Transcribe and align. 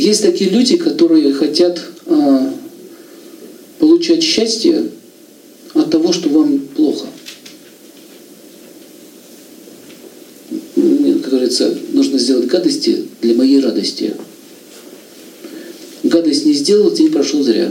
Есть 0.00 0.22
такие 0.22 0.48
люди, 0.48 0.78
которые 0.78 1.34
хотят 1.34 1.78
а, 2.06 2.54
получать 3.78 4.22
счастье 4.22 4.88
от 5.74 5.90
того, 5.90 6.14
что 6.14 6.30
вам 6.30 6.58
плохо. 6.74 7.06
Как 10.74 11.28
говорится, 11.28 11.76
нужно 11.92 12.18
сделать 12.18 12.46
гадости 12.46 13.04
для 13.20 13.34
моей 13.34 13.60
радости. 13.60 14.14
Гадость 16.02 16.46
не 16.46 16.54
сделал, 16.54 16.90
день 16.92 17.12
прошел 17.12 17.42
зря. 17.42 17.70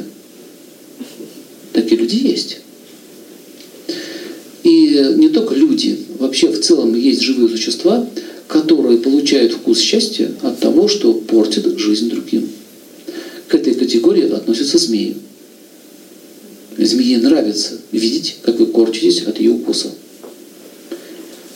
Такие 1.74 2.00
люди 2.00 2.18
есть. 2.18 2.60
И 4.64 5.14
не 5.16 5.30
только 5.30 5.56
люди, 5.56 5.98
вообще 6.20 6.52
в 6.52 6.62
целом 6.62 6.94
есть 6.94 7.22
живые 7.22 7.50
существа, 7.50 8.08
которые 8.50 8.98
получают 8.98 9.54
вкус 9.54 9.80
счастья 9.80 10.32
от 10.42 10.60
того, 10.60 10.88
что 10.88 11.14
портит 11.14 11.78
жизнь 11.78 12.10
другим. 12.10 12.50
К 13.48 13.54
этой 13.54 13.76
категории 13.76 14.28
относятся 14.32 14.80
змеи. 14.80 15.16
Змее 16.76 17.20
нравится 17.20 17.78
видеть, 17.92 18.38
как 18.42 18.60
вы 18.60 18.66
корчитесь 18.66 19.22
от 19.22 19.40
ее 19.40 19.52
укуса. 19.52 19.92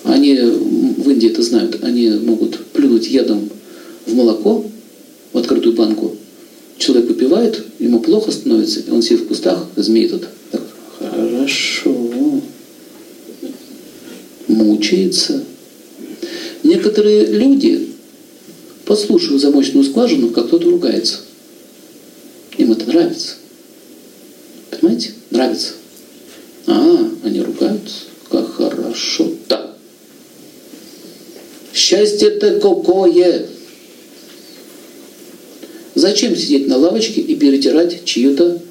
Они 0.04 0.36
в 0.36 1.10
Индии 1.10 1.30
это 1.30 1.42
знают, 1.42 1.84
они 1.84 2.10
могут 2.10 2.64
плюнуть 2.68 3.08
ядом 3.08 3.50
в 4.06 4.14
молоко, 4.14 4.64
в 5.32 5.38
открытую 5.40 5.76
банку. 5.76 6.16
Человек 6.78 7.08
выпивает, 7.08 7.64
ему 7.80 8.02
плохо 8.02 8.30
становится, 8.30 8.82
и 8.82 8.92
он 8.92 9.02
сидит 9.02 9.22
в 9.22 9.28
кустах, 9.30 9.66
змеи 9.76 10.10
тут. 10.10 10.28
Так, 10.52 10.62
хорошо. 11.00 12.42
Мучается. 14.48 15.44
Некоторые 16.64 17.26
люди 17.26 17.90
послушают 18.86 19.42
замочную 19.42 19.84
скважину, 19.84 20.30
как 20.30 20.48
кто-то 20.48 20.70
ругается. 20.70 21.20
Им 22.58 22.72
это 22.72 22.86
нравится. 22.86 23.36
Понимаете? 24.72 25.12
Нравится. 25.30 25.74
А, 26.68 27.12
они 27.24 27.42
ругаются. 27.42 27.96
Как 28.30 28.54
хорошо. 28.54 29.32
Так. 29.48 29.76
Счастье-то 31.74 32.60
какое! 32.60 33.48
Зачем 35.96 36.36
сидеть 36.36 36.68
на 36.68 36.78
лавочке 36.78 37.22
и 37.22 37.36
перетирать 37.36 38.04
чью-то, 38.06 38.62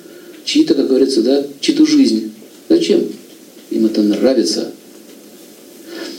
чьи-то, 0.44 0.74
как 0.74 0.88
говорится, 0.88 1.22
да, 1.22 1.44
чью-то 1.60 1.86
жизнь? 1.86 2.32
Зачем? 2.68 3.06
Им 3.70 3.86
это 3.86 4.02
нравится. 4.02 4.72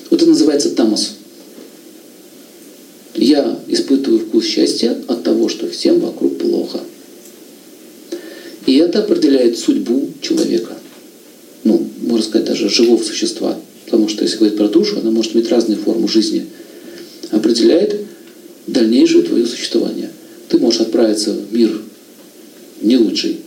Вот 0.10 0.22
это 0.22 0.30
называется 0.30 0.70
тамос. 0.72 1.18
Испытываю 4.14 4.20
вкус 4.20 4.46
счастья 4.46 4.96
от 5.08 5.24
того, 5.24 5.50
что 5.50 5.68
всем 5.68 6.00
вокруг 6.00 6.38
плохо. 6.38 6.80
И 8.66 8.76
это 8.78 9.00
определяет 9.00 9.58
судьбу 9.58 10.10
человека. 10.22 10.78
Ну, 11.64 11.88
можно 12.02 12.26
сказать, 12.26 12.48
даже 12.48 12.70
живого 12.70 13.02
существа. 13.02 13.58
Потому 13.86 14.08
что 14.08 14.24
если 14.24 14.38
говорить 14.38 14.58
про 14.58 14.68
душу, 14.68 15.00
она 15.00 15.10
может 15.10 15.36
иметь 15.36 15.50
разные 15.50 15.78
формы 15.78 16.08
жизни. 16.08 16.46
Определяет 17.32 18.02
дальнейшее 18.68 19.24
твое 19.24 19.46
существование. 19.46 20.12
Ты 20.50 20.60
можешь 20.60 20.82
отправиться 20.82 21.34
в 21.34 21.54
мир 21.54 21.82
не 22.82 22.98
лучший. 22.98 23.38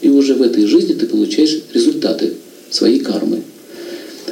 И 0.00 0.08
уже 0.10 0.34
в 0.34 0.42
этой 0.42 0.66
жизни 0.66 0.94
ты 0.94 1.06
получаешь 1.06 1.60
результаты 1.74 2.34
своей 2.70 3.00
кармы. 3.00 3.42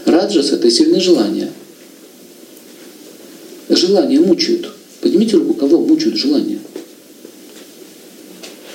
Раджас– 0.05 0.51
это 0.53 0.71
сильное 0.71 1.01
желание. 1.01 1.51
Желания 3.69 4.21
мучают. 4.21 4.76
Поднимите 5.07 5.37
руку, 5.37 5.55
кого 5.55 5.79
мучают 5.79 6.17
желания. 6.17 6.59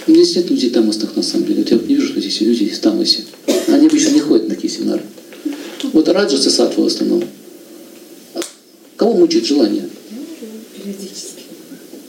Здесь 0.08 0.38
нет 0.38 0.50
людей 0.50 0.70
тамосных 0.70 1.14
на 1.18 1.23
самом 1.23 1.46
деле. 1.46 1.64
Вот 1.64 1.72
я 1.72 1.78
не 1.78 1.96
вижу, 1.96 2.08
что 2.08 2.22
здесь 2.22 2.40
люди 2.40 2.64
из 2.64 2.80
тамоси. 2.80 3.26
Они 3.68 3.88
обычно 3.88 4.12
не 4.12 4.22
ходят 4.22 4.48
на 4.48 4.56
такие 4.56 4.72
семинары. 4.72 5.04
Вот 5.92 6.08
раджас 6.08 6.48
и 6.48 6.50
сатва 6.50 6.86
в 6.86 6.88
основном. 6.88 7.26
Кого 8.95 9.14
мучает 9.16 9.45
желание? 9.45 9.89
Периодически. 10.78 11.44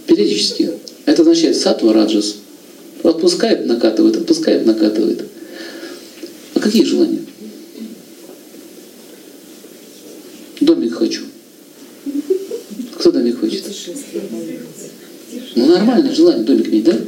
Периодически. 0.06 0.70
Это 1.04 1.22
означает 1.22 1.56
сатва 1.56 1.92
раджас. 1.92 2.36
Отпускает, 3.02 3.66
накатывает, 3.66 4.18
отпускает, 4.18 4.64
накатывает. 4.64 5.26
А 6.54 6.60
какие 6.60 6.84
желания? 6.84 7.24
Домик 10.60 10.94
хочу. 10.94 11.22
Кто 13.02 13.10
домик 13.10 13.40
хочет? 13.40 13.64
Путешествие. 13.64 14.22
Ну, 15.54 15.66
нормальное 15.66 16.14
желание 16.14 16.44
домик 16.44 16.68
иметь, 16.68 16.84
да? 16.84 16.98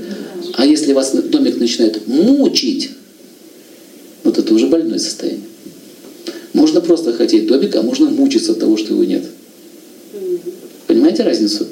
А 0.54 0.66
если 0.66 0.92
вас 0.92 1.12
домик 1.12 1.58
начинает 1.58 2.06
мучить, 2.06 2.90
вот 4.22 4.38
это 4.38 4.54
уже 4.54 4.66
больное 4.66 4.98
состояние. 4.98 5.44
Можно 6.52 6.80
просто 6.80 7.12
хотеть 7.12 7.46
домик, 7.46 7.74
а 7.76 7.82
можно 7.82 8.06
мучиться 8.06 8.52
от 8.52 8.60
того, 8.60 8.76
что 8.76 8.94
его 8.94 9.04
нет. 9.04 9.24
Понимаете 10.86 11.24
разницу? 11.24 11.66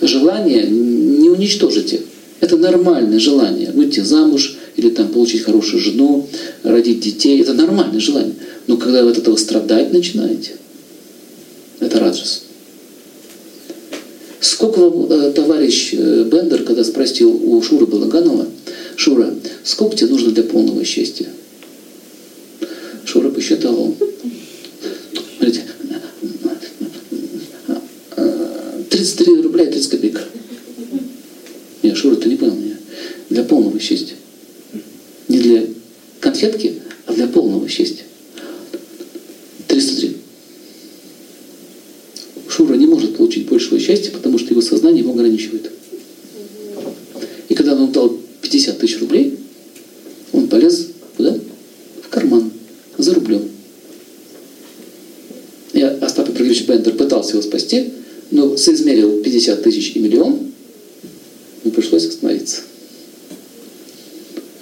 Желание 0.00 0.66
не 0.66 1.30
уничтожите. 1.30 2.02
Это 2.40 2.56
нормальное 2.56 3.18
желание. 3.18 3.72
Выйти 3.72 4.00
замуж 4.00 4.56
или 4.76 4.90
там 4.90 5.08
получить 5.08 5.42
хорошую 5.42 5.82
жену, 5.82 6.28
родить 6.62 7.00
детей. 7.00 7.40
Это 7.40 7.54
нормальное 7.54 8.00
желание. 8.00 8.34
Но 8.66 8.76
когда 8.76 9.02
вы 9.02 9.10
от 9.10 9.18
этого 9.18 9.36
страдать 9.36 9.92
начинаете, 9.92 10.52
это 11.80 11.98
раджас. 11.98 12.43
Сколько 14.44 14.80
э, 14.82 15.32
товарищ 15.34 15.94
э, 15.94 16.24
Бендер, 16.24 16.64
когда 16.64 16.84
спросил 16.84 17.30
у 17.30 17.62
Шуры 17.62 17.86
Балаганова, 17.86 18.46
Шура, 18.94 19.32
сколько 19.62 19.96
тебе 19.96 20.10
нужно 20.10 20.32
для 20.32 20.42
полного 20.42 20.84
счастья? 20.84 21.28
Шура 23.06 23.30
посчитал. 23.30 23.96
Смотрите, 25.38 25.62
э, 28.16 28.82
33 28.90 29.40
рубля 29.40 29.64
и 29.64 29.72
30 29.72 29.90
копеек. 29.90 30.20
Нет, 31.82 31.96
Шура, 31.96 32.16
ты 32.16 32.28
не 32.28 32.36
понял 32.36 32.56
меня. 32.56 32.76
Для 33.30 33.44
полного 33.44 33.80
счастья. 33.80 34.16
Не 35.28 35.38
для 35.38 35.64
конфетки, 36.20 36.82
а 37.06 37.14
для 37.14 37.28
полного 37.28 37.66
счастья. 37.66 38.04
303. 39.68 40.18
Шура 42.54 42.74
не 42.74 42.86
может 42.86 43.16
получить 43.16 43.48
большего 43.48 43.80
счастья, 43.80 44.12
потому 44.12 44.38
что 44.38 44.50
его 44.50 44.62
сознание 44.62 45.00
его 45.02 45.12
ограничивает. 45.12 45.72
И 47.48 47.54
когда 47.54 47.74
он 47.74 47.90
дал 47.90 48.16
50 48.42 48.78
тысяч 48.78 49.00
рублей, 49.00 49.36
он 50.32 50.46
полез 50.46 50.90
куда? 51.16 51.36
В 52.02 52.08
карман, 52.10 52.52
за 52.96 53.12
рублем. 53.12 53.42
Я, 55.72 55.90
Бендер 56.66 56.94
пытался 56.94 57.32
его 57.32 57.42
спасти, 57.42 57.92
но 58.30 58.56
соизмерил 58.56 59.22
50 59.22 59.62
тысяч 59.62 59.92
и 59.94 60.00
миллион, 60.00 60.52
и 61.64 61.70
пришлось 61.70 62.06
остановиться. 62.06 62.62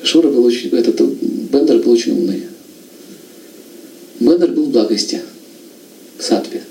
Шура 0.03 0.29
был 0.29 0.45
очень, 0.45 0.71
этот 0.71 1.01
Бендер 1.01 1.79
был 1.79 1.93
очень 1.93 2.13
умный. 2.13 2.43
Бендер 4.21 4.53
был 4.53 4.65
в 4.65 4.71
благости, 4.71 5.21
в 6.19 6.23
сатве. 6.23 6.63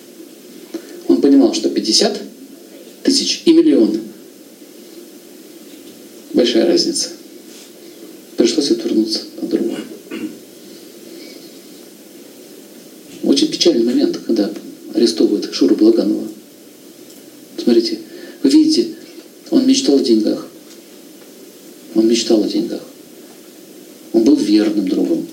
Он 1.08 1.22
понимал, 1.22 1.54
что 1.54 1.70
50 1.70 2.22
тысяч 3.04 3.44
и 3.46 3.54
миллион– 3.54 4.00
большая 6.42 6.66
разница. 6.66 7.10
Пришлось 8.36 8.72
отвернуться 8.72 9.22
от 9.42 9.50
другого. 9.50 9.78
Очень 13.24 13.50
печальный 13.50 13.84
момент, 13.84 14.20
когда 14.26 14.50
арестовывают 14.94 15.54
Шуру 15.54 15.76
Благанова. 15.76 16.28
Смотрите, 17.58 18.00
вы 18.44 18.50
видите, 18.50 18.90
он 19.50 19.68
мечтал 19.68 19.98
о 19.98 20.04
деньгах. 20.04 20.48
Он 21.96 22.08
мечтал 22.08 22.44
о 22.44 22.48
деньгах. 22.48 22.82
Он 24.14 24.24
был 24.24 24.36
верным 24.36 24.88
другом. 24.88 25.28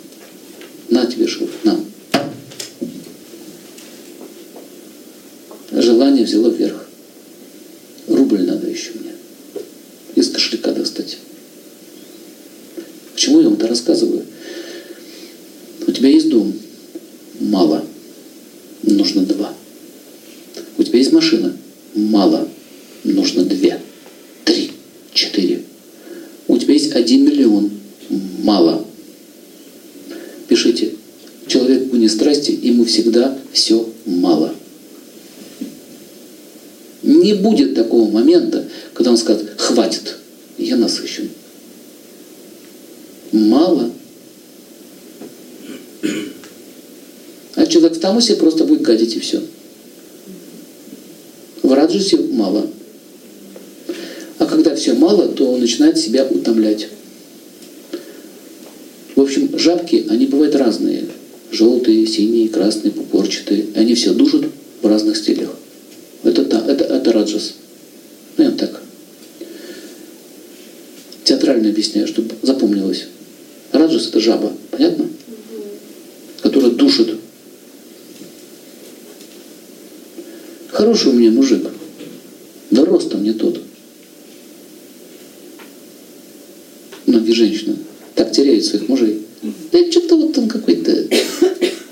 На 0.90 1.06
тебе, 1.06 1.26
Шур, 1.26 1.48
на. 1.64 1.78
Желание 5.70 6.24
взяло 6.24 6.48
вверх. 6.48 6.88
Рубль 8.08 8.42
надо 8.42 8.66
еще 8.68 8.90
мне. 8.94 9.12
Из 10.14 10.30
кошелька 10.30 10.72
достать. 10.72 11.18
Почему 13.14 13.40
я 13.40 13.44
вам 13.46 13.54
это 13.54 13.68
рассказываю? 13.68 14.24
У 15.86 15.92
тебя 15.92 16.08
есть 16.08 16.28
дом? 16.28 16.52
Мало 17.40 17.84
нужно 18.98 19.22
два. 19.22 19.54
У 20.76 20.82
тебя 20.82 20.98
есть 20.98 21.12
машина? 21.12 21.56
Мало. 21.94 22.48
Нужно 23.04 23.44
две, 23.44 23.80
три, 24.44 24.72
четыре. 25.14 25.62
У 26.48 26.58
тебя 26.58 26.74
есть 26.74 26.92
один 26.92 27.24
миллион? 27.24 27.70
Мало. 28.42 28.84
Пишите. 30.48 30.94
Человек 31.46 31.90
не 31.92 32.08
страсти, 32.08 32.58
ему 32.60 32.84
всегда 32.84 33.38
все 33.52 33.88
мало. 34.04 34.54
Не 37.02 37.34
будет 37.34 37.74
такого 37.74 38.10
момента, 38.10 38.68
когда 38.92 39.12
он 39.12 39.16
скажет 39.16 39.54
«хватит, 39.56 40.16
я 40.58 40.76
насыщен». 40.76 41.30
Мало– 43.32 43.90
в 47.76 47.98
тамасе 47.98 48.36
просто 48.36 48.64
будет 48.64 48.82
гадить 48.82 49.16
и 49.16 49.20
все. 49.20 49.42
В 51.62 51.72
раджасе 51.72 52.16
мало. 52.16 52.66
А 54.38 54.46
когда 54.46 54.74
все 54.74 54.94
мало, 54.94 55.28
то 55.28 55.52
он 55.52 55.60
начинает 55.60 55.98
себя 55.98 56.24
утомлять. 56.24 56.88
В 59.14 59.20
общем, 59.20 59.58
жабки, 59.58 60.06
они 60.08 60.26
бывают 60.26 60.54
разные. 60.54 61.04
Желтые, 61.50 62.06
синие, 62.06 62.48
красные, 62.48 62.92
пупорчатые. 62.92 63.66
И 63.74 63.78
они 63.78 63.94
все 63.94 64.12
душат 64.12 64.42
в 64.80 64.86
разных 64.86 65.16
стилях. 65.16 65.50
Это, 66.22 66.42
это, 66.42 66.84
это 66.84 67.12
раджас. 67.12 67.54
Ну, 68.36 68.44
я 68.44 68.50
так. 68.52 68.80
Театрально 71.24 71.70
объясняю, 71.70 72.06
чтобы 72.06 72.34
запомнилось. 72.42 73.06
Раджас– 73.72 74.06
это 74.08 74.20
жаба. 74.20 74.52
Понятно? 74.70 75.08
Которая 76.42 76.70
душит. 76.70 77.16
Хороший 80.88 81.10
у 81.10 81.12
меня 81.16 81.30
мужик. 81.30 81.68
Да 82.70 82.82
ростом 82.82 83.22
не 83.22 83.34
тот. 83.34 83.60
Многие 87.04 87.32
женщины 87.32 87.76
так 88.14 88.32
теряют 88.32 88.64
своих 88.64 88.88
мужей. 88.88 89.20
Да 89.70 89.90
что-то 89.90 90.16
вот 90.16 90.38
он 90.38 90.48
какой-то 90.48 91.06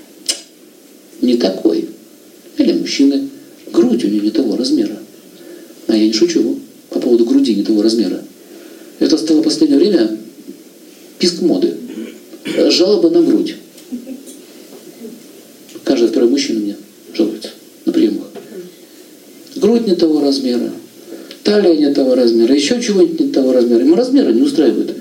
не 1.21 1.37
такой. 1.37 1.89
Или 2.57 2.73
мужчины. 2.73 3.29
Грудь 3.71 4.03
у 4.03 4.07
него 4.07 4.23
не 4.23 4.31
того 4.31 4.57
размера. 4.57 4.97
А 5.85 5.95
я 5.95 6.07
не 6.07 6.13
шучу 6.13 6.57
по 6.89 6.99
поводу 6.99 7.23
груди 7.23 7.53
не 7.53 7.63
того 7.63 7.83
размера. 7.83 8.23
Это 8.97 9.19
стало 9.19 9.41
в 9.41 9.43
последнее 9.43 9.77
время 9.77 10.17
писк 11.19 11.43
моды. 11.43 11.75
Жалоба 12.71 13.11
на 13.11 13.21
грудь. 13.21 13.57
Каждый 15.83 16.07
второй 16.07 16.29
мужчина 16.29 16.61
мне 16.61 16.75
жалуется 17.13 17.49
на 17.85 17.93
приемах. 17.93 18.27
Грудь 19.77 19.87
не 19.87 19.95
того 19.95 20.21
размера, 20.21 20.71
талия 21.43 21.75
не 21.75 21.93
того 21.93 22.15
размера, 22.15 22.53
еще 22.53 22.81
чего-нибудь 22.81 23.19
не 23.19 23.27
того 23.27 23.53
размера. 23.53 23.81
Ему 23.81 23.95
размеры 23.95 24.33
не 24.33 24.41
устраивают. 24.41 24.95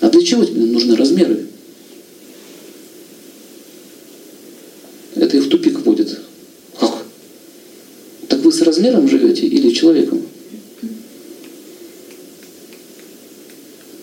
А 0.00 0.08
для 0.08 0.22
чего 0.22 0.44
тебе 0.44 0.62
нужны 0.62 0.96
размеры? 0.96 1.46
Это 5.16 5.36
их 5.36 5.44
в 5.44 5.48
тупик 5.48 5.80
вводит. 5.80 6.18
Как? 6.80 7.04
Так 8.28 8.40
вы 8.40 8.52
с 8.52 8.62
размером 8.62 9.06
живете 9.06 9.46
или 9.46 9.70
человеком? 9.70 10.22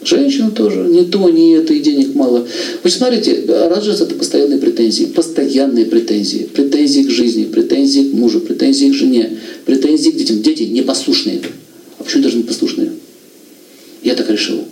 Женщина 0.04 0.52
тоже, 0.52 0.88
не 0.88 1.06
то, 1.06 1.28
не 1.30 1.54
это, 1.54 1.74
и 1.74 1.80
денег 1.80 2.14
мало. 2.14 2.48
Вы 2.84 2.90
смотрите, 2.92 3.44
раджас 3.48 4.02
это 4.02 4.14
постоянные 4.14 4.60
претензии, 4.60 5.06
постоянные 5.06 5.86
претензии. 5.86 6.48
Претензии 6.54 6.75
к 6.86 7.10
жизни, 7.10 7.46
претензии 7.46 8.10
к 8.10 8.14
мужу, 8.14 8.40
претензии 8.42 8.90
к 8.92 8.94
жене, 8.94 9.38
претензии 9.66 10.12
к 10.12 10.18
детям. 10.18 10.42
Дети 10.42 10.64
непослушные. 10.64 11.42
А 11.98 12.04
почему 12.04 12.24
должны 12.24 12.42
быть 12.42 12.50
послушные? 12.50 12.92
Я 14.04 14.16
так 14.16 14.30
решила. 14.30 14.64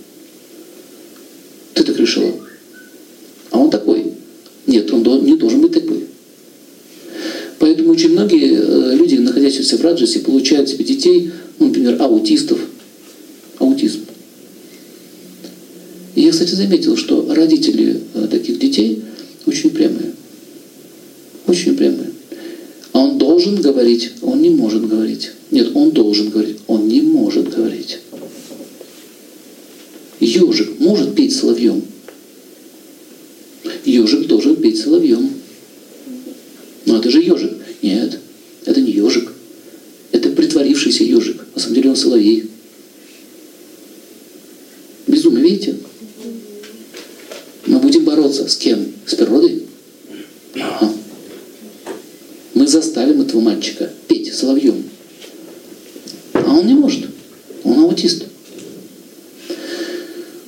Ты 1.73 1.83
так 1.83 1.97
решила. 1.97 2.31
А 3.51 3.59
он 3.59 3.69
такой. 3.69 4.13
Нет, 4.67 4.91
он 4.91 5.25
не 5.25 5.35
должен 5.35 5.61
быть 5.61 5.73
такой. 5.73 6.05
Поэтому 7.59 7.91
очень 7.91 8.11
многие 8.11 8.95
люди, 8.95 9.15
находящиеся 9.15 9.77
в 9.77 9.81
раджасе, 9.81 10.19
получают 10.19 10.69
себе 10.69 10.83
детей, 10.85 11.31
ну, 11.59 11.67
например, 11.67 12.01
аутистов. 12.01 12.59
Аутизм. 13.57 14.01
И 16.15 16.21
я, 16.21 16.31
кстати, 16.31 16.53
заметил, 16.53 16.95
что 16.95 17.33
родители 17.33 17.99
таких 18.29 18.59
детей 18.59 19.01
очень 19.45 19.71
прямые. 19.71 20.13
Очень 21.47 21.75
прямые. 21.75 22.02
Должен 23.43 23.61
говорить, 23.61 24.11
он 24.21 24.41
не 24.41 24.49
может 24.49 24.87
говорить. 24.87 25.31
Нет, 25.51 25.71
он 25.75 25.91
должен 25.91 26.29
говорить, 26.29 26.59
он 26.67 26.87
не 26.87 27.01
может 27.01 27.53
говорить. 27.53 27.99
Ежик 30.21 30.79
может 30.79 31.13
петь 31.13 31.35
соловьем. 31.35 31.81
Ежик 33.83 34.27
должен 34.27 34.55
петь 34.55 34.79
соловьем. 34.79 35.29
Но 36.85 36.99
это 36.99 37.11
же 37.11 37.21
ежик. 37.21 37.51
Нет, 37.81 38.17
это 38.63 38.79
не 38.79 38.91
ежик. 38.91 39.33
Это 40.13 40.29
притворившийся 40.29 41.03
ежик. 41.03 41.43
На 41.53 41.59
самом 41.59 41.75
деле 41.75 41.89
он 41.89 41.95
соловей. 41.97 42.49
Безумие, 45.05 45.43
видите? 45.43 45.75
Мы 47.65 47.79
будем 47.79 48.05
бороться 48.05 48.47
с 48.47 48.55
кем? 48.55 48.85
С 49.05 49.15
природой? 49.15 49.63
Ага. 50.55 50.93
Мы 52.63 52.67
заставим 52.67 53.21
этого 53.21 53.32
мальчика 53.43 53.89
петь 54.07 54.33
соловьем. 54.33 54.83
А 56.33 56.57
он 56.57 56.65
не 56.65 56.73
может. 56.73 57.07
Он 57.63 57.79
аутист. 57.79 58.23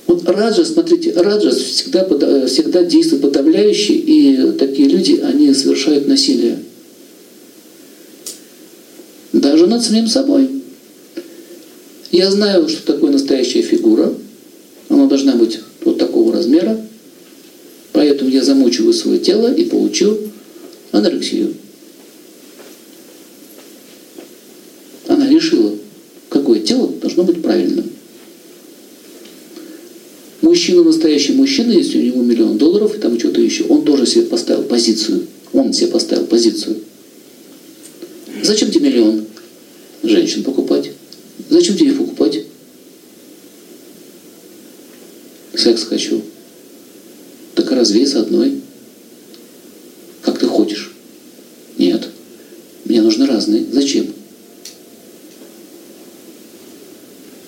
Вот 0.06 0.28
раджас, 0.28 0.72
смотрите, 0.72 1.12
раджас 1.12 1.56
всегда, 1.56 2.04
всегда 2.46 2.84
действует 2.84 3.22
подавляюще, 3.22 3.94
и 3.94 4.52
такие 4.52 4.88
люди, 4.88 5.20
они 5.22 5.52
совершают 5.54 6.06
насилие. 6.06 6.58
Даже 9.32 9.66
над 9.66 9.84
самим 9.84 10.06
собой. 10.06 10.48
Я 12.10 12.30
знаю, 12.30 12.68
что 12.68 12.92
такое 12.92 13.10
настоящая 13.10 13.62
фигура. 13.62 14.14
Она 14.88 15.06
должна 15.06 15.34
быть 15.34 15.60
вот 15.84 15.98
такого 15.98 16.32
размера. 16.32 16.80
Поэтому 17.92 18.30
я 18.30 18.42
замучиваю 18.42 18.92
свое 18.92 19.18
тело 19.18 19.52
и 19.52 19.64
получу 19.64 20.18
анорексию. 20.92 21.54
Она 25.08 25.28
решила, 25.28 25.74
какое 26.28 26.55
тело 26.66 26.88
должно 26.88 27.22
быть 27.22 27.40
правильным. 27.40 27.90
Мужчина, 30.42 30.84
настоящий 30.84 31.32
мужчина, 31.32 31.72
если 31.72 31.98
у 31.98 32.02
него 32.02 32.22
миллион 32.22 32.58
долларов 32.58 32.94
и 32.94 32.98
там 32.98 33.18
что-то 33.18 33.40
еще, 33.40 33.64
он 33.64 33.84
тоже 33.84 34.06
себе 34.06 34.26
поставил 34.26 34.64
позицию. 34.64 35.26
Он 35.52 35.72
себе 35.72 35.88
поставил 35.88 36.26
позицию. 36.26 36.76
Зачем 38.42 38.70
тебе 38.70 38.90
миллион 38.90 39.24
женщин 40.02 40.44
покупать? 40.44 40.90
Зачем 41.48 41.76
тебе 41.76 41.88
их 41.88 41.98
покупать? 41.98 42.42
Секс 45.54 45.84
хочу. 45.84 46.22
Так 47.54 47.70
развей 47.70 48.06
с 48.06 48.14
одной. 48.14 48.60
Как 50.22 50.38
ты 50.38 50.46
хочешь? 50.46 50.92
Нет. 51.78 52.08
Мне 52.84 53.02
нужны 53.02 53.26
разные. 53.26 53.64
Зачем? 53.72 54.06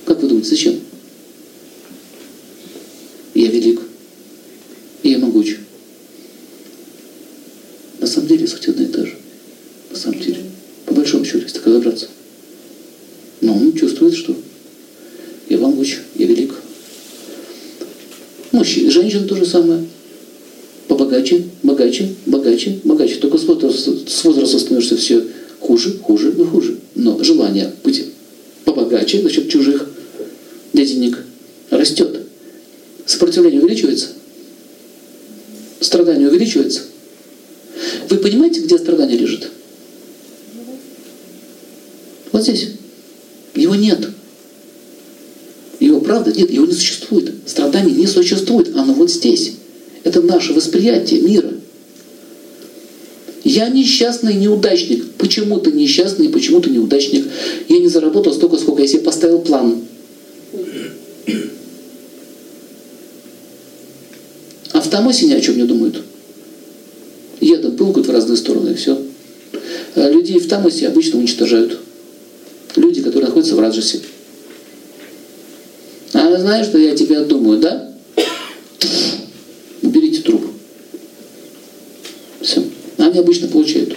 Как 0.08 0.22
вы 0.22 0.28
думаете, 0.28 0.48
зачем? 0.48 0.80
Я 3.34 3.48
велик. 3.48 3.82
И 5.02 5.10
я 5.10 5.18
могуч. 5.18 5.56
На 8.00 8.06
самом 8.06 8.26
деле 8.26 8.46
суть 8.46 8.68
одна 8.68 8.84
и 8.84 8.86
та 8.86 9.04
же. 9.04 9.18
На 9.90 9.98
самом 9.98 10.18
деле. 10.20 10.38
По 10.86 10.94
большому 10.94 11.26
счету, 11.26 11.40
если 11.40 11.58
так 11.58 11.66
разобраться. 11.66 12.08
Но 13.42 13.52
он 13.54 13.74
чувствует, 13.74 14.14
что 14.14 14.34
я 15.50 15.58
могуч, 15.58 15.98
я 16.14 16.26
велик. 16.26 16.54
Мужчина, 18.52 18.90
женщина 18.90 19.28
то 19.28 19.36
же 19.36 19.44
самое. 19.44 19.84
Побогаче, 20.86 21.44
богаче, 21.62 22.14
богаче, 22.24 22.80
богаче. 22.82 23.16
Только 23.16 23.36
с 23.36 23.44
возрастом, 23.44 24.08
с 24.08 24.24
возрастом 24.24 24.58
становишься 24.58 24.96
все 24.96 25.22
хуже, 25.60 25.98
хуже 25.98 26.30
и 26.32 26.44
хуже. 26.44 26.78
Но 26.94 27.22
желание 27.22 27.74
быть 27.84 28.06
побогаче 28.64 29.20
за 29.20 29.28
счет 29.28 29.50
чужих 29.50 29.86
денег 30.72 31.18
растет. 31.70 32.20
Сопротивление 33.06 33.60
увеличивается. 33.60 34.08
Страдание 35.80 36.28
увеличивается. 36.28 36.82
Вы 38.08 38.18
понимаете, 38.18 38.60
где 38.60 38.78
страдание 38.78 39.16
лежит? 39.16 39.48
Вот 42.32 42.42
здесь. 42.42 42.68
Его 43.54 43.74
нет. 43.74 44.08
Его 45.80 46.00
правда 46.00 46.32
нет, 46.32 46.50
его 46.50 46.66
не 46.66 46.72
существует. 46.72 47.32
Страдание 47.46 47.94
не 47.94 48.06
существует, 48.06 48.74
оно 48.76 48.92
вот 48.92 49.10
здесь. 49.10 49.52
Это 50.04 50.20
наше 50.22 50.52
восприятие 50.52 51.20
мира. 51.22 51.52
Я 53.44 53.68
несчастный 53.68 54.34
неудачник. 54.34 55.12
Почему 55.12 55.58
ты 55.60 55.72
несчастный, 55.72 56.28
почему 56.28 56.60
ты 56.60 56.70
неудачник? 56.70 57.26
Я 57.68 57.78
не 57.78 57.88
заработал 57.88 58.34
столько, 58.34 58.58
сколько 58.58 58.82
я 58.82 58.88
себе 58.88 59.00
поставил 59.00 59.40
план. 59.40 59.82
В 64.88 65.22
ни 65.22 65.32
о 65.32 65.40
чем 65.40 65.56
не 65.56 65.64
думают. 65.64 66.02
Едут, 67.40 67.76
пылкают 67.76 68.08
в 68.08 68.10
разные 68.10 68.36
стороны, 68.36 68.70
и 68.70 68.74
все. 68.74 69.00
А 69.94 70.10
людей 70.10 70.38
в 70.38 70.48
Тамосе 70.48 70.88
обычно 70.88 71.18
уничтожают. 71.18 71.78
Люди, 72.76 73.02
которые 73.02 73.26
находятся 73.26 73.54
в 73.54 73.60
Раджасе. 73.60 74.00
А 76.12 76.36
знаешь, 76.38 76.66
что 76.66 76.78
я 76.78 76.94
тебя 76.94 77.22
думаю, 77.24 77.60
да? 77.60 77.92
Уберите 79.82 80.22
труп. 80.22 80.46
они 82.98 83.18
обычно 83.18 83.48
получают. 83.48 83.96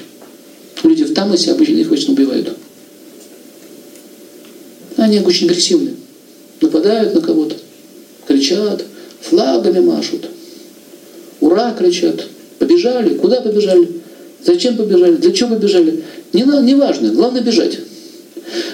Люди 0.84 1.04
в 1.04 1.14
тамасе 1.14 1.52
обычно 1.52 1.76
их 1.76 1.92
очень 1.92 2.14
убивают. 2.14 2.56
Они 4.98 5.20
очень 5.20 5.48
агрессивны. 5.48 5.96
Нападают 6.60 7.14
на 7.14 7.22
кого-то, 7.22 7.56
кричат, 8.28 8.84
флагами 9.22 9.80
машут. 9.80 10.31
Ура 11.52 11.76
кричат. 11.78 12.28
Побежали. 12.60 13.16
Куда 13.16 13.42
побежали? 13.42 13.90
Зачем 14.42 14.78
побежали? 14.78 15.18
Для 15.18 15.34
чего 15.34 15.56
побежали? 15.56 16.02
Не, 16.32 16.44
не 16.44 16.76
важно. 16.76 17.10
Главное 17.10 17.42
бежать. 17.42 17.78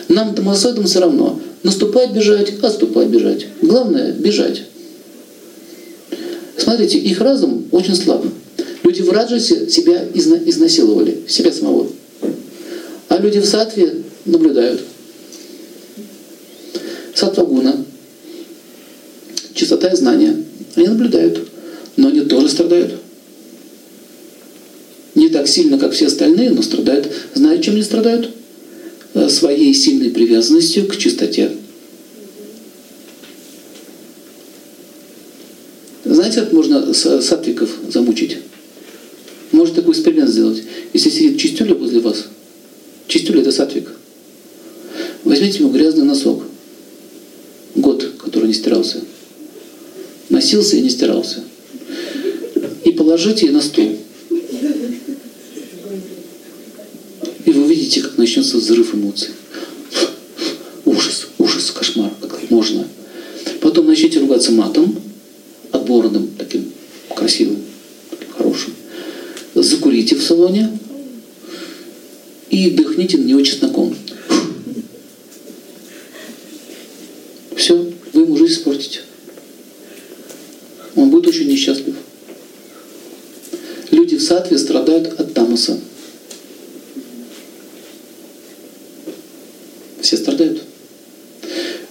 Нам 0.10 0.36
тамасоидам 0.36 0.86
все 0.86 1.00
равно. 1.00 1.39
Наступать 1.63 2.12
бежать, 2.12 2.53
отступать 2.62 3.07
бежать. 3.07 3.48
Главное 3.63 4.12
бежать. 4.12 4.65
Смотрите, 6.55 7.00
их 7.00 7.19
разум 7.19 7.65
очень 7.72 7.96
слаб. 7.96 8.24
Люди 8.84 9.01
в 9.01 9.10
раджасе 9.12 9.67
себя 9.72 10.05
изна 10.13 10.38
изнасиловали, 10.46 11.24
себя 11.27 11.51
самого. 11.51 11.88
А 13.10 13.17
люди 13.17 13.39
в 13.39 13.46
сатве 13.46 14.03
наблюдают. 14.25 14.81
Сатвагуна, 17.15 17.84
чистота 19.55 19.88
и 19.88 19.96
знания. 19.96 20.36
Они 20.75 20.88
наблюдают, 20.88 21.46
страдают. 22.77 23.01
Не 25.15 25.29
так 25.29 25.48
сильно, 25.48 25.79
как 25.79 25.93
все 25.93 26.07
остальные, 26.07 26.51
но 26.51 26.62
страдают. 26.62 27.12
Знают, 27.34 27.63
чем 27.63 27.74
они 27.74 27.84
страдают? 27.84 28.29
Э, 29.13 29.29
своей 29.29 29.74
сильной 29.74 30.12
привязанностью 30.12 30.88
к 30.88 30.96
чистоте. 30.96 31.51
Знаете, 36.05 36.41
как 36.41 36.53
можно 36.53 36.93
сатвиков 36.93 37.69
замучить? 37.89 38.38
Может 39.51 39.75
такой 39.75 39.93
эксперимент 39.93 40.29
сделать. 40.29 40.63
Если 40.93 41.10
сидит 41.10 41.39
чистюля 41.39 41.74
возле 41.74 42.00
вас, 42.00 42.27
чистюля 43.07 43.41
это 43.41 43.51
сатвик, 43.51 43.89
возьмите 45.24 45.60
ему 45.60 45.72
грязный 45.72 46.05
носок, 46.05 46.43
год, 47.75 48.12
который 48.24 48.48
не 48.48 48.53
стирался, 48.53 49.01
носился 50.29 50.77
и 50.77 50.81
не 50.81 50.89
стирался, 50.89 51.43
положите 52.97 53.51
на 53.51 53.61
стол. 53.61 53.97
И 57.45 57.51
вы 57.51 57.63
увидите, 57.63 58.01
как 58.01 58.17
начнется 58.17 58.57
взрыв 58.57 58.93
эмоций. 58.93 59.29
Ужас, 60.83 61.27
ужас, 61.37 61.71
кошмар, 61.71 62.11
как 62.19 62.49
можно. 62.49 62.87
Потом 63.61 63.85
начнете 63.85 64.19
ругаться 64.19 64.51
матом, 64.51 64.99
отборным, 65.71 66.29
таким 66.37 66.71
красивым, 67.15 67.57
таким 68.09 68.33
хорошим. 68.33 68.73
Закурите 69.55 70.15
в 70.15 70.23
салоне 70.23 70.77
и 72.49 72.71
дыхните 72.71 73.17
на 73.17 73.23
него 73.23 73.41
чесноком. 73.41 73.95
Все, 77.55 77.91
вы 78.13 78.21
ему 78.21 78.37
жизнь 78.37 78.53
испортите. 78.53 79.01
Он 80.95 81.09
будет 81.09 81.27
очень 81.27 81.47
несчастлив. 81.47 81.95
Люди 83.91 84.15
в 84.15 84.21
сатве 84.21 84.57
страдают 84.57 85.19
от 85.19 85.33
тамаса. 85.33 85.79
Все 90.07 90.15
страдают. 90.15 90.61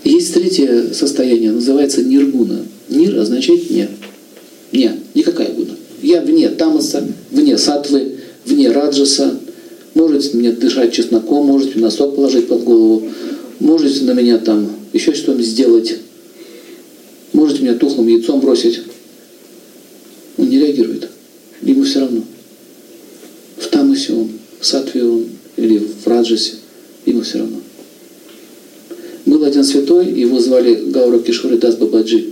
Есть 0.02 0.32
третье 0.32 0.94
состояние, 0.94 1.52
называется 1.52 2.02
ниргуна. 2.02 2.62
Нир 2.88 3.18
означает 3.18 3.68
«не». 3.70 3.90
Не, 4.72 4.92
никакая 5.12 5.52
гуна. 5.52 5.74
Я 6.00 6.22
вне 6.22 6.48
тамаса, 6.48 7.06
вне 7.30 7.58
сатвы, 7.58 8.16
вне 8.46 8.70
раджаса. 8.72 9.38
Можете 9.92 10.34
мне 10.34 10.52
дышать 10.52 10.94
чесноком, 10.94 11.44
можете 11.44 11.78
носок 11.78 12.16
положить 12.16 12.48
под 12.48 12.64
голову, 12.64 13.06
можете 13.60 14.04
на 14.04 14.12
меня 14.12 14.38
там 14.38 14.66
еще 14.94 15.12
что-нибудь 15.12 15.44
сделать, 15.44 15.96
можете 17.34 17.64
меня 17.64 17.74
тухлым 17.74 18.08
яйцом 18.08 18.40
бросить. 18.40 18.80
Он 20.38 20.48
не 20.48 20.58
реагирует. 20.58 21.10
Ему 21.60 21.82
все 21.82 22.00
равно. 22.00 22.22
В 23.58 23.66
тамасе 23.66 24.14
он, 24.14 24.30
в 24.58 24.64
сатве 24.64 25.04
он 25.04 25.26
или 25.58 25.76
в 25.76 26.06
раджасе, 26.06 26.54
ему 27.04 27.20
все 27.20 27.40
равно. 27.40 27.58
Святой, 29.66 30.10
его 30.10 30.40
звали 30.40 30.74
Гаура 30.90 31.18
Кишори 31.18 31.56
Дас 31.58 31.76
Бабаджи. 31.76 32.30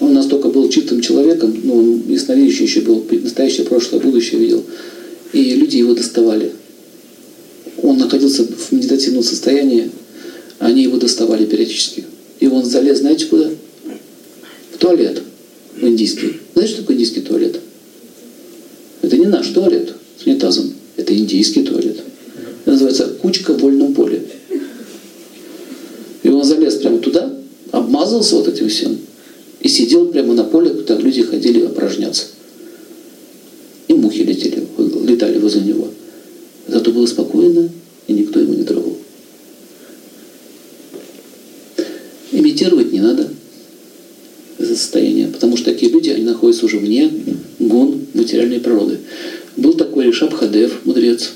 Он 0.00 0.12
настолько 0.12 0.48
был 0.48 0.68
чистым 0.68 1.00
человеком, 1.00 1.56
ну, 1.62 1.76
он 1.76 2.02
ясновидящий 2.08 2.64
еще 2.64 2.80
был, 2.80 3.04
настоящее, 3.22 3.64
прошлое, 3.66 4.00
будущее 4.00 4.40
видел. 4.40 4.64
И 5.32 5.54
люди 5.54 5.76
его 5.76 5.94
доставали. 5.94 6.52
Он 7.82 7.98
находился 7.98 8.44
в 8.44 8.72
медитативном 8.72 9.22
состоянии, 9.22 9.90
они 10.58 10.82
его 10.82 10.96
доставали 10.96 11.46
периодически. 11.46 12.04
И 12.40 12.46
он 12.46 12.64
залез, 12.64 12.98
знаете, 12.98 13.26
куда? 13.26 13.50
В 14.72 14.78
туалет. 14.78 15.22
В 15.80 15.86
индийский. 15.86 16.34
Знаете, 16.54 16.72
что 16.72 16.82
такое 16.82 16.96
индийский 16.96 17.20
туалет? 17.20 17.60
Это 19.02 19.16
не 19.16 19.26
наш 19.26 19.48
туалет 19.48 19.94
с 20.20 20.26
унитазом. 20.26 20.72
Это 20.96 21.16
индийский 21.16 21.62
туалет. 21.62 21.98
Это 22.64 22.72
называется 22.72 23.06
кучка 23.22 23.54
в 23.54 23.60
вольном 23.60 23.94
поле. 23.94 24.22
Прямо 26.98 27.02
туда, 27.02 27.32
обмазался 27.70 28.36
вот 28.36 28.48
этим 28.48 28.68
всем 28.68 28.98
и 29.60 29.68
сидел 29.68 30.06
прямо 30.06 30.34
на 30.34 30.44
поле, 30.44 30.70
куда 30.70 30.96
люди 30.96 31.22
ходили 31.22 31.64
опорожняться. 31.64 32.26
И 33.86 33.94
мухи 33.94 34.22
летели, 34.22 34.66
летали 35.04 35.38
возле 35.38 35.62
него. 35.62 35.88
Зато 36.66 36.90
было 36.90 37.06
спокойно, 37.06 37.70
и 38.06 38.12
никто 38.12 38.40
его 38.40 38.54
не 38.54 38.64
трогал. 38.64 38.96
Имитировать 42.32 42.92
не 42.92 43.00
надо 43.00 43.28
это 44.58 44.74
состояние, 44.74 45.28
потому 45.28 45.56
что 45.56 45.66
такие 45.72 45.92
люди, 45.92 46.10
они 46.10 46.24
находятся 46.24 46.66
уже 46.66 46.78
вне 46.78 47.10
гон 47.60 48.06
материальной 48.14 48.60
природы. 48.60 48.98
Был 49.56 49.74
такой 49.74 50.06
Ришаб 50.06 50.34
Хадев, 50.34 50.84
мудрец. 50.84 51.30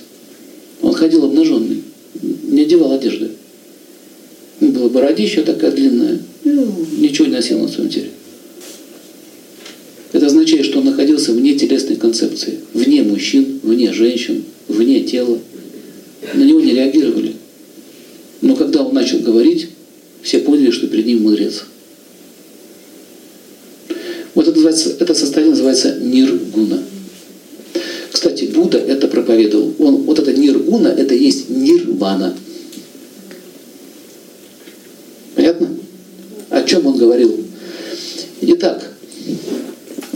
Он 0.80 0.92
ходил 0.92 1.24
обнаженный, 1.24 1.82
не 2.20 2.62
одевал 2.62 2.92
одежды. 2.92 3.30
Была 4.70 4.88
бородища 4.88 5.42
такая 5.42 5.72
длинная, 5.72 6.20
ничего 6.44 7.26
не 7.26 7.32
носил 7.32 7.58
на 7.58 7.68
своем 7.68 7.90
теле. 7.90 8.10
Это 10.12 10.26
означает, 10.26 10.64
что 10.64 10.78
он 10.78 10.84
находился 10.84 11.32
вне 11.32 11.58
телесной 11.58 11.96
концепции, 11.96 12.60
вне 12.72 13.02
мужчин, 13.02 13.58
вне 13.64 13.92
женщин, 13.92 14.44
вне 14.68 15.00
тела. 15.00 15.40
На 16.34 16.44
него 16.44 16.60
не 16.60 16.74
реагировали. 16.74 17.34
Но 18.40 18.54
когда 18.54 18.84
он 18.84 18.94
начал 18.94 19.18
говорить, 19.18 19.68
все 20.22 20.38
поняли, 20.38 20.70
что 20.70 20.86
перед 20.86 21.06
ним 21.06 21.22
мудрец. 21.22 21.64
Вот 24.36 24.46
это, 24.46 24.52
называется, 24.52 24.94
это 25.00 25.12
состояние 25.14 25.50
называется 25.50 25.98
ниргуна. 26.00 26.84
Кстати, 28.12 28.44
Будда 28.44 28.78
это 28.78 29.08
проповедовал. 29.08 29.74
Он, 29.80 29.96
вот 30.02 30.20
это 30.20 30.32
ниргуна, 30.32 30.88
это 30.88 31.14
есть 31.14 31.50
нирвана. 31.50 32.36
Понятно? 35.34 35.70
О 36.50 36.62
чем 36.62 36.86
он 36.86 36.91
говорил? 37.02 37.36
Итак, 38.42 38.92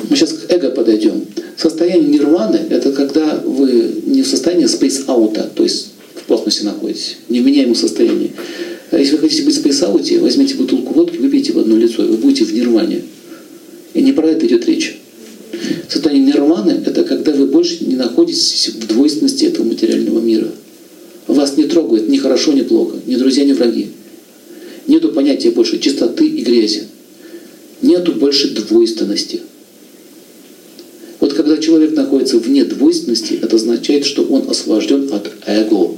мы 0.09 0.17
сейчас 0.17 0.33
к 0.33 0.51
эго 0.51 0.71
подойдем. 0.71 1.25
Состояние 1.57 2.09
нирваны– 2.09 2.61
это 2.71 2.93
когда 2.93 3.41
вы 3.45 4.03
не 4.07 4.23
в 4.23 4.27
состоянии 4.27 4.67
space 4.67 5.09
out 5.09 5.34
а, 5.34 5.51
то 5.55 5.63
есть 5.63 5.93
в 6.15 6.27
космосе 6.27 6.65
находитесь, 6.65 7.17
в 7.29 7.33
невменяемом 7.33 7.75
состоянии. 7.75 8.33
А 8.91 8.99
если 8.99 9.17
вы 9.17 9.23
хотите 9.23 9.43
быть 9.43 9.57
в 9.57 9.59
space 9.59 9.90
out 9.90 10.09
е, 10.09 10.21
возьмите 10.21 10.55
бутылку 10.55 10.95
водки, 10.95 11.17
выпейте 11.17 11.53
в 11.53 11.59
одно 11.59 11.77
лицо, 11.77 12.05
и 12.05 12.09
вы 12.09 12.19
будете 12.19 12.45
в 12.45 12.55
нирване. 12.55 13.03
И 13.95 14.03
не 14.03 14.13
про 14.13 14.29
это 14.29 14.47
идет 14.47 14.67
речь. 14.67 15.01
Состояние 15.89 16.27
нирваны– 16.27 16.83
это 16.87 17.03
когда 17.03 17.33
вы 17.33 17.47
больше 17.47 17.85
не 17.85 17.97
находитесь 17.97 18.71
в 18.81 18.87
двойственности 18.87 19.45
этого 19.47 19.65
материального 19.65 20.21
мира. 20.21 20.49
Вас 21.27 21.57
не 21.57 21.65
трогает 21.65 22.09
ни 22.09 22.19
хорошо, 22.19 22.53
ни 22.53 22.63
плохо, 22.63 22.97
ни 23.07 23.17
друзья, 23.17 23.45
ни 23.45 23.53
враги. 23.53 23.89
Понятия 25.27 25.51
больше 25.51 25.81
чистоты 25.81 26.25
и 26.25 26.41
грязи. 26.43 26.85
Нету 27.83 28.13
больше 28.13 28.55
двойственности. 28.55 29.41
Вот 31.19 31.33
когда 31.33 31.57
человек 31.57 31.97
находится 31.97 32.39
вне 32.39 32.65
двойственности, 32.65 33.37
это 33.43 33.57
означает, 33.57 34.07
что 34.07 34.23
он 34.23 34.49
освобожден 34.49 35.13
от 35.13 35.33
эго. 35.45 35.91